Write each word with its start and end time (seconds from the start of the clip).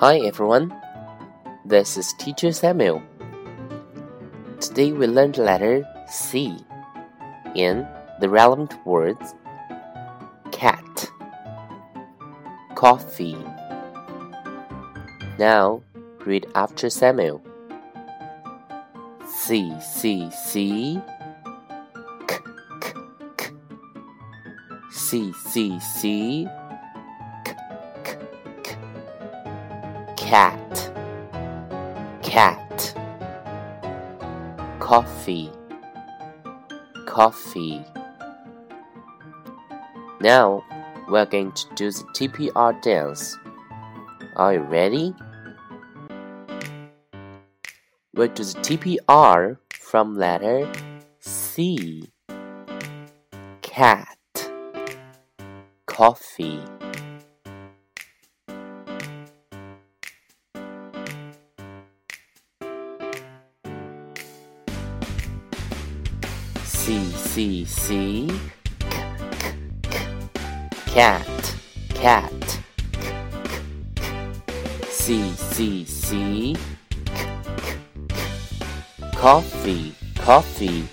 Hi 0.00 0.18
everyone, 0.18 0.78
this 1.64 1.96
is 1.96 2.12
Teacher 2.18 2.52
Samuel. 2.52 3.02
Today 4.60 4.92
we 4.92 5.06
learned 5.06 5.36
the 5.36 5.42
letter 5.42 5.88
C 6.06 6.58
in 7.54 7.88
the 8.20 8.28
relevant 8.28 8.74
words 8.84 9.34
cat, 10.52 11.10
coffee. 12.74 13.38
Now 15.38 15.82
read 16.26 16.46
after 16.54 16.90
Samuel. 16.90 17.42
C 19.26 19.72
C 19.80 20.28
C 20.30 21.00
K 22.28 22.36
K 22.82 22.92
K 23.38 23.50
C 24.90 25.32
C 25.32 25.80
C 25.80 26.46
Cat 30.26 30.90
Cat 32.20 32.94
Coffee 34.80 35.52
Coffee 37.06 37.84
Now 40.20 40.64
we're 41.08 41.26
going 41.26 41.52
to 41.52 41.74
do 41.76 41.92
the 41.92 42.02
TPR 42.06 42.82
dance. 42.82 43.38
Are 44.34 44.54
you 44.54 44.60
ready? 44.62 45.14
We'll 48.12 48.26
do 48.26 48.42
the 48.42 48.58
TPR 48.66 49.58
from 49.78 50.16
letter 50.16 50.72
C. 51.20 52.10
Cat. 53.62 54.18
Coffee. 55.86 56.64
C 66.86 67.04
C 67.10 67.64
C. 67.64 68.30
K 68.78 68.94
K 69.40 69.56
K 69.82 70.06
Cat 70.86 71.56
Cat. 71.88 72.60
C 74.88 75.32
C 75.32 75.84
C. 75.84 76.54
Coffee 79.16 79.96
Coffee 80.14 80.86